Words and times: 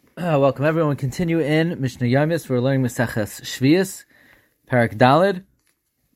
Welcome 0.16 0.64
everyone. 0.64 0.94
Continue 0.94 1.40
in 1.40 1.80
Mishnah 1.80 2.06
Yomis. 2.06 2.48
We're 2.48 2.60
learning 2.60 2.84
Maseches 2.84 3.40
Shvius, 3.42 4.04
Parak 4.70 4.96
Dalid, 4.96 5.42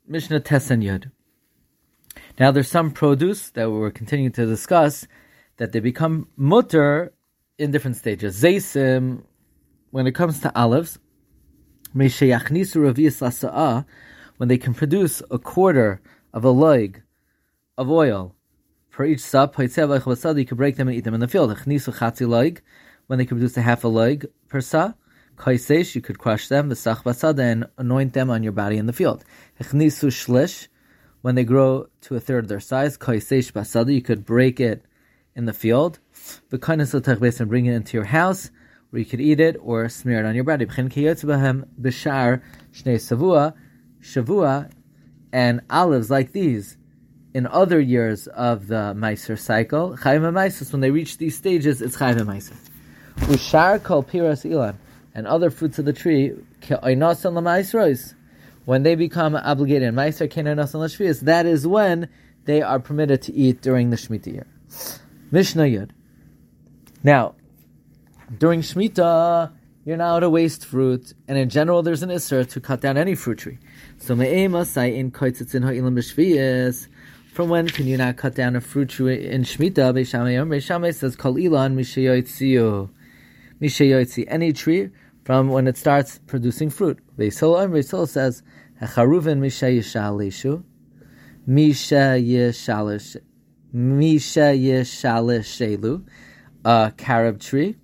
Mishnah 0.07 0.39
Tesen 0.39 0.85
Yud. 0.85 1.11
Now 2.39 2.53
there's 2.53 2.71
some 2.71 2.93
produce 2.93 3.51
that 3.51 3.73
we're 3.73 3.91
continuing 3.91 4.31
to 4.35 4.47
discuss 4.47 5.09
that 5.57 5.73
they 5.73 5.81
become 5.81 6.29
mutter 6.37 7.13
in 7.59 7.73
different 7.73 7.97
stages. 7.97 8.41
Zaysim, 8.41 9.25
when 9.91 10.07
it 10.07 10.13
comes 10.13 10.39
to 10.43 10.57
olives, 10.57 11.01
when 11.93 12.09
they 14.47 14.59
can 14.59 14.75
produce 14.75 15.23
a 15.29 15.41
quarter 15.41 16.01
of 16.33 16.45
a 16.45 16.53
leg 16.53 17.03
of 17.77 17.91
oil 17.91 18.36
for 18.97 19.05
each 19.05 19.21
sub, 19.21 19.55
you 19.59 19.69
could 20.47 20.57
break 20.57 20.77
them 20.77 20.89
and 20.89 20.97
eat 20.97 21.05
them 21.05 21.13
in 21.13 21.21
the 21.21 21.29
field. 21.29 21.51
When 21.51 23.19
they 23.19 23.27
can 23.27 23.37
produce 23.37 23.57
a 23.59 23.61
half 23.61 23.85
a 23.85 23.89
leg 23.89 24.27
per 24.49 24.63
sa, 24.63 24.95
you 25.47 26.01
could 26.01 26.19
crush 26.19 26.49
them, 26.49 26.71
v'sach 26.71 27.03
basada, 27.03 27.41
and 27.41 27.67
anoint 27.77 28.15
them 28.15 28.31
on 28.31 28.43
your 28.43 28.53
body 28.53 28.79
in 28.79 28.87
the 28.87 28.95
field. 28.95 29.23
When 31.21 31.35
they 31.35 31.45
grow 31.45 31.89
to 32.01 32.17
a 32.17 32.21
third 32.21 32.45
of 32.45 32.49
their 32.49 32.59
size, 32.59 32.97
you 33.07 34.01
could 34.01 34.25
break 34.25 34.61
it 34.61 34.83
in 35.35 35.45
the 35.45 35.53
field. 35.53 35.99
V'kainas 36.51 37.41
and 37.41 37.51
bring 37.51 37.67
it 37.67 37.75
into 37.75 37.99
your 37.99 38.07
house, 38.07 38.51
where 38.89 39.01
you 39.01 39.05
could 39.05 39.21
eat 39.21 39.41
it 39.41 39.59
or 39.61 39.91
smear 39.91 40.21
it 40.21 40.27
on 40.27 40.35
your 40.35 40.45
body. 40.45 40.65
B'shar 40.65 42.41
shnei 42.73 42.97
savua, 42.97 43.53
shavua, 44.01 44.71
and 45.35 45.61
olives 45.69 46.11
like 46.11 46.33
these 46.33 46.79
in 47.37 47.47
other 47.49 47.79
years 47.79 48.29
of 48.29 48.67
the 48.67 48.95
Meiser 48.97 49.39
cycle, 49.39 49.95
Chayim 49.99 50.23
Meiser, 50.33 50.73
when 50.73 50.81
they 50.81 50.91
reach 50.91 51.19
these 51.19 51.37
stages, 51.37 51.83
it's 51.83 51.99
Chayim 51.99 52.17
Meiser. 52.21 52.57
Ushar 53.29 53.79
kol 53.79 54.03
piras 54.03 54.43
ilan, 54.45 54.77
and 55.15 55.27
other 55.27 55.51
fruits 55.51 55.79
of 55.79 55.85
the 55.85 55.93
tree, 55.93 56.33
when 58.65 58.83
they 58.85 58.95
become 58.95 59.37
obligated 59.37 59.93
Meiser 59.93 60.33
Kenainasan 60.33 60.81
Lashvias, 60.81 61.21
that 61.21 61.45
is 61.45 61.67
when 61.67 62.09
they 62.47 62.63
are 62.63 62.81
permitted 62.81 63.21
to 63.21 63.35
eat 63.35 63.61
during 63.61 63.91
the 63.91 63.97
Shemitah 63.97 64.33
year. 64.33 64.47
Mishnah 65.31 65.65
Yud. 65.65 65.91
Now, 67.05 67.35
during 68.39 68.63
Shemitah, 68.63 69.53
you're 69.85 69.99
not 69.99 70.21
to 70.21 70.31
waste 70.31 70.65
fruit, 70.65 71.13
and 71.29 71.37
in 71.37 71.51
general, 71.51 71.83
there's 71.83 72.03
an 72.03 72.09
isser 72.09 72.49
to 72.53 72.61
cut 72.63 72.81
down 72.81 72.97
any 72.97 73.15
fruit 73.15 73.41
tree. 73.41 73.59
So 73.99 74.17
me'ema 74.17 74.65
say 74.65 74.97
in 74.97 75.11
koitzitzin 75.11 75.65
ha'ilam 75.65 75.95
b'shviyas, 75.99 76.89
from 77.37 77.49
when 77.51 77.69
can 77.69 77.87
you 77.87 77.99
not 77.99 78.17
cut 78.17 78.35
down 78.35 78.57
a 78.57 78.63
fruit 78.63 78.89
tree 78.89 79.29
in 79.29 79.43
Shemitah? 79.43 79.93
Beis 79.93 80.65
Shammai 80.65 80.91
says, 80.91 81.17
Kol 81.17 81.35
ilan 81.35 81.75
mishayoitziyo. 81.75 82.89
Mishayoitzi, 83.61 84.25
any 84.29 84.55
tree 84.55 84.89
from 85.23 85.51
when 85.51 85.69
it 85.69 85.77
starts 85.77 86.19
producing 86.27 86.71
fruit. 86.71 86.99
Beis 87.19 87.39
Hillel 87.39 87.69
Beisol 87.69 88.09
says, 88.09 88.43
Hecharuvin 88.81 89.41
mishayishaleshu. 89.41 90.65
Mishayishalish. 91.47 93.19
Mishayishalishelu. 93.75 96.07
A 96.65 96.95
carob 96.97 97.39
tree. 97.39 97.77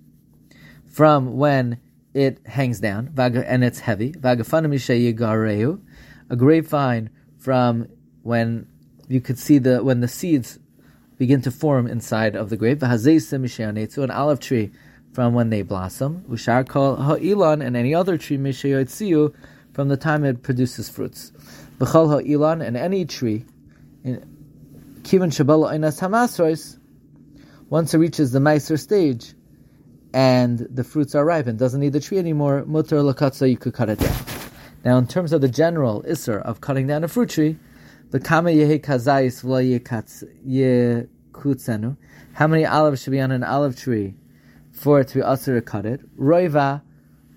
From 0.87 1.37
when 1.37 1.77
it 2.15 2.39
hangs 2.47 2.79
down, 2.79 3.13
and 3.15 3.63
it's 3.63 3.81
heavy. 3.81 4.15
A 4.23 4.35
grapevine 6.35 7.09
from 7.37 7.87
when 8.23 8.67
you 9.13 9.21
could 9.21 9.37
see 9.37 9.59
the 9.59 9.83
when 9.83 9.99
the 10.01 10.07
seeds 10.07 10.57
begin 11.17 11.41
to 11.43 11.51
form 11.51 11.85
inside 11.87 12.35
of 12.35 12.49
the 12.49 12.57
grape. 12.57 12.81
An 12.81 14.11
olive 14.11 14.39
tree 14.39 14.71
from 15.13 15.33
when 15.35 15.49
they 15.51 15.61
blossom. 15.61 16.25
Ushar 16.27 16.67
kol 16.67 16.95
ha'ilan 16.95 17.63
and 17.63 17.77
any 17.77 17.93
other 17.93 18.17
tree 18.17 18.37
mishayoitziu 18.37 19.33
from 19.73 19.89
the 19.89 19.97
time 19.97 20.23
it 20.25 20.41
produces 20.41 20.89
fruits. 20.89 21.31
B'chol 21.77 22.09
ha'ilan 22.09 22.65
and 22.65 22.75
any 22.75 23.05
tree. 23.05 23.45
Kivan 24.03 25.31
shabala 25.31 25.75
inas 25.75 26.01
hamasrois. 26.01 26.79
Once 27.69 27.93
it 27.93 27.99
reaches 27.99 28.31
the 28.31 28.39
meiser 28.39 28.79
stage, 28.79 29.33
and 30.13 30.59
the 30.71 30.83
fruits 30.83 31.15
are 31.15 31.25
ripe 31.25 31.47
and 31.47 31.57
doesn't 31.57 31.79
need 31.79 31.93
the 31.93 31.99
tree 31.99 32.19
anymore, 32.19 32.63
mutar 32.67 33.01
lakatza, 33.13 33.49
you 33.49 33.57
could 33.57 33.73
cut 33.73 33.89
it 33.89 33.99
down. 33.99 34.15
Now, 34.85 34.97
in 34.97 35.07
terms 35.07 35.33
of 35.33 35.41
the 35.41 35.47
general 35.47 36.03
isser 36.03 36.41
of 36.41 36.61
cutting 36.61 36.87
down 36.87 37.03
a 37.03 37.07
fruit 37.07 37.29
tree, 37.29 37.57
How 38.13 38.41
many 42.47 42.65
olives 42.65 43.01
should 43.01 43.11
be 43.11 43.19
on 43.19 43.31
an 43.31 43.43
olive 43.43 43.75
tree 43.75 44.13
for 44.71 44.99
it 44.99 45.07
to 45.07 45.15
be 45.15 45.21
usher 45.23 45.59
cut 45.61 45.87
it? 45.87 46.15
Roiva, 46.15 46.83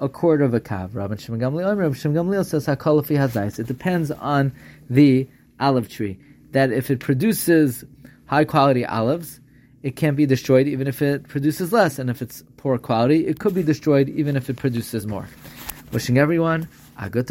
a 0.01 0.09
quarter 0.11 0.45
of 0.45 0.53
a 0.53 0.61
kav. 0.61 0.91
Rabban 0.91 1.19
Shimon 1.19 1.41
Gamliel, 1.41 1.75
Rabban 1.75 1.97
Shimon 1.97 2.27
Gamliel 2.27 2.45
says 2.45 2.67
hakolafi 2.67 3.17
hazayis. 3.17 3.59
It 3.59 3.67
depends 3.67 4.11
on 4.11 4.53
the 4.91 5.27
olive 5.59 5.89
tree. 5.89 6.19
That 6.53 6.71
if 6.73 6.91
it 6.91 7.01
produces 7.01 7.85
high 8.27 8.45
quality 8.45 8.85
olives, 8.85 9.41
it 9.83 9.97
can't 9.97 10.17
be 10.17 10.27
destroyed 10.27 10.67
even 10.67 10.89
if 10.89 11.01
it 11.01 11.27
produces 11.27 11.73
less, 11.73 11.99
and 11.99 12.11
if 12.11 12.21
it's 12.21 12.45
poor 12.59 12.77
quality, 12.77 13.27
it 13.27 13.39
could 13.39 13.55
be 13.55 13.63
destroyed 13.63 14.11
even 14.11 14.37
if 14.37 14.51
it 14.51 14.57
produces 14.57 15.07
more. 15.07 15.27
Wishing 15.91 16.19
everyone 16.19 16.69
a 17.01 17.09
good 17.09 17.29